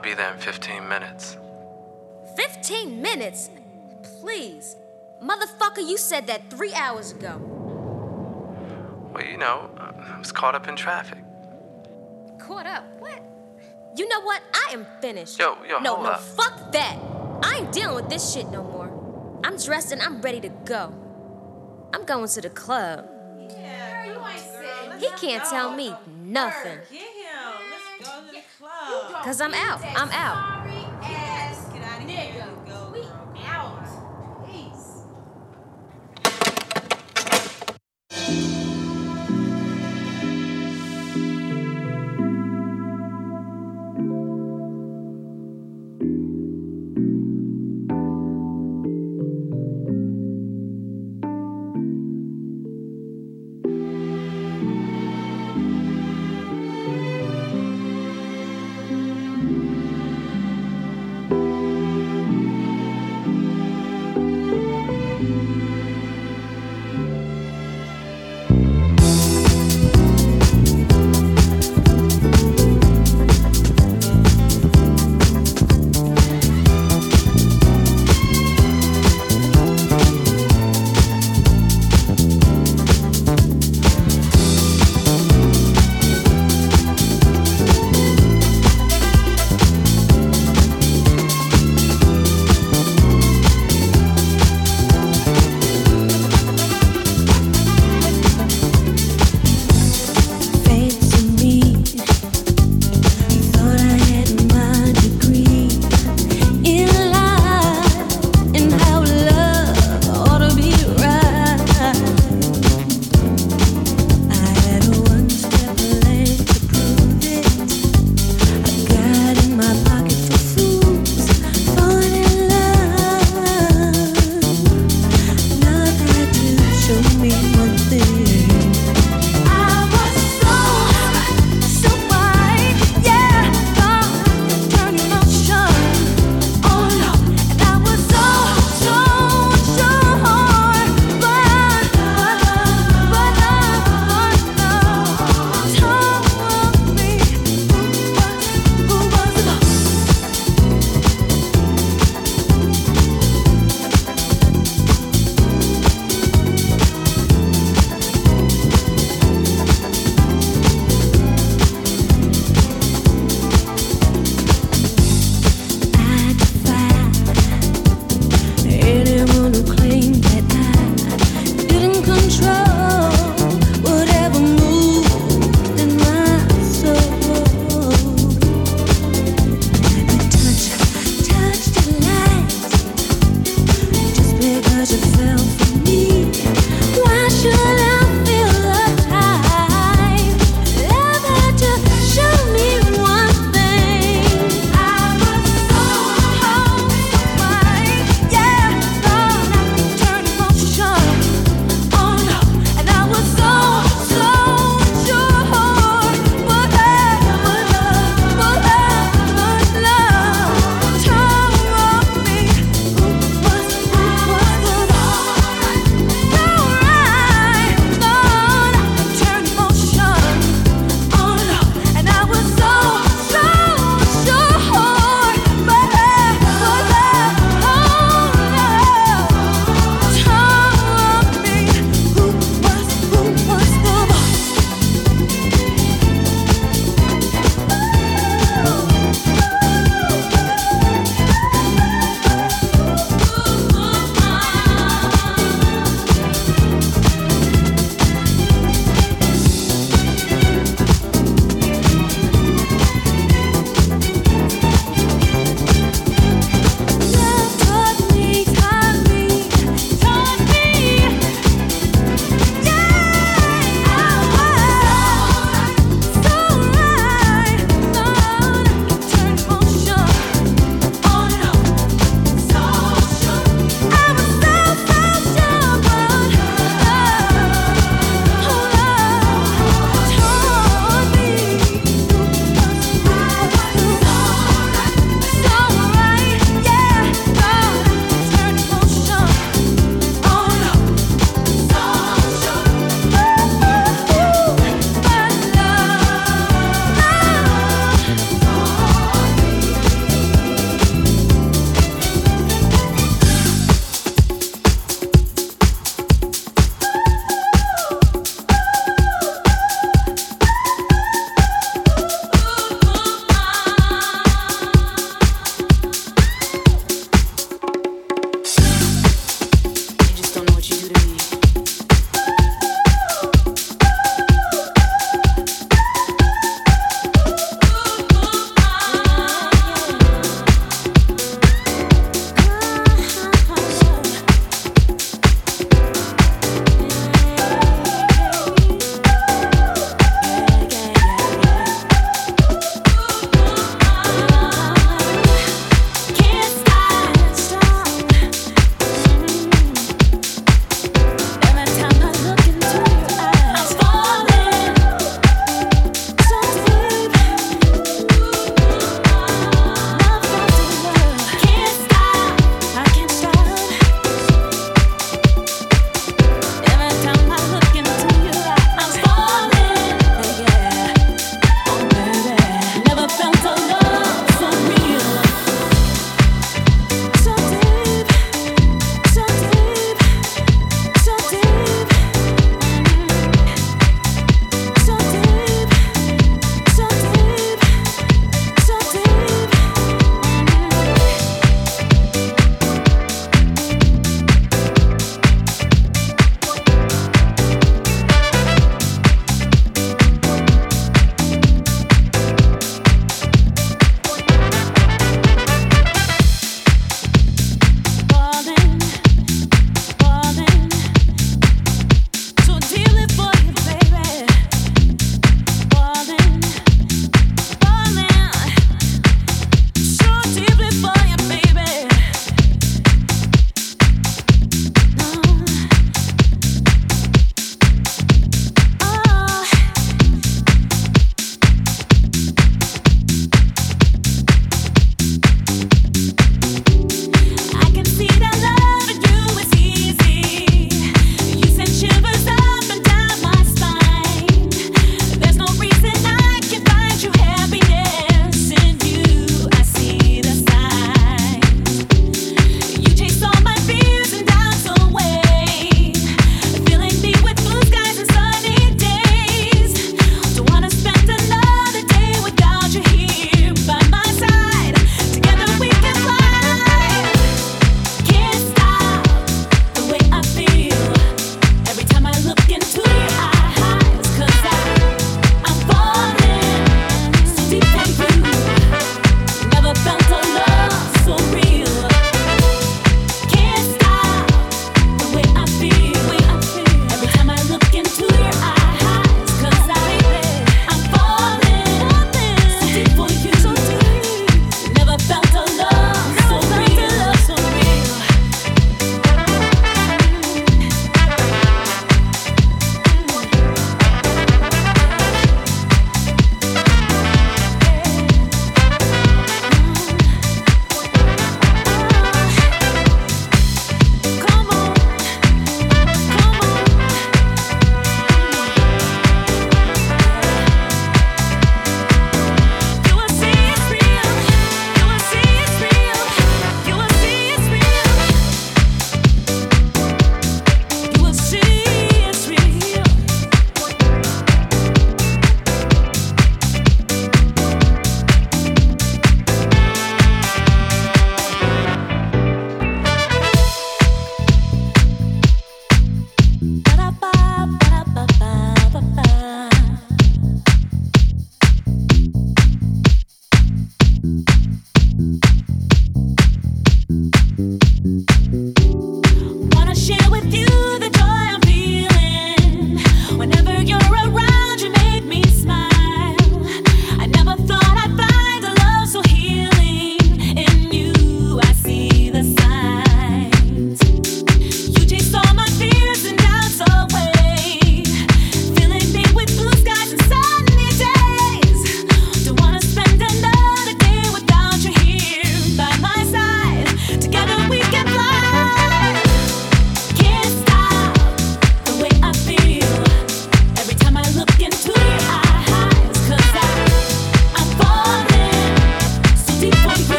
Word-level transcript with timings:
I'll 0.00 0.04
be 0.06 0.14
there 0.14 0.32
in 0.32 0.38
15 0.38 0.88
minutes. 0.88 1.36
15 2.34 3.02
minutes? 3.02 3.50
Please. 4.02 4.74
Motherfucker, 5.22 5.86
you 5.86 5.98
said 5.98 6.26
that 6.28 6.48
three 6.48 6.72
hours 6.72 7.12
ago. 7.12 7.36
Well, 9.12 9.22
you 9.26 9.36
know, 9.36 9.68
I 9.76 10.18
was 10.18 10.32
caught 10.32 10.54
up 10.54 10.68
in 10.68 10.74
traffic. 10.76 11.18
Caught 12.38 12.64
up? 12.64 12.84
What? 12.98 13.22
You 13.94 14.08
know 14.08 14.22
what? 14.22 14.40
I 14.54 14.72
am 14.72 14.86
finished. 15.02 15.38
Yo, 15.38 15.58
yo, 15.68 15.80
No, 15.80 15.96
hold 15.96 16.06
no, 16.06 16.12
up. 16.12 16.20
fuck 16.22 16.72
that. 16.72 16.96
I 17.42 17.56
ain't 17.58 17.70
dealing 17.70 17.94
with 17.96 18.08
this 18.08 18.32
shit 18.32 18.48
no 18.50 18.62
more. 18.64 18.88
I'm 19.44 19.58
dressed 19.58 19.92
and 19.92 20.00
I'm 20.00 20.22
ready 20.22 20.40
to 20.40 20.48
go. 20.64 20.94
I'm 21.92 22.06
going 22.06 22.26
to 22.26 22.40
the 22.40 22.48
club. 22.48 23.06
Yeah, 23.50 24.06
you 24.06 24.12
ain't 24.26 24.38
said. 24.40 24.98
He 24.98 25.10
can't 25.20 25.44
tell 25.44 25.76
me 25.76 25.94
nothing. 26.24 26.78
Get 26.90 27.02
him. 27.02 27.10
Let's 28.00 28.08
go 28.08 28.26
to 28.26 28.32
the 28.32 28.42
club. 28.58 29.19
Cause 29.30 29.40
I'm 29.40 29.54
out. 29.54 29.80
I'm 29.94 30.10
out. 30.10 30.59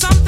Tell 0.00 0.23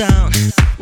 Let's 0.00 0.79